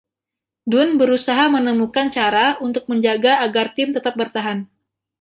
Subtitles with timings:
[0.71, 4.59] Dunn berusaha menemukan cara untuk menjaga agar tim tetap bertahan.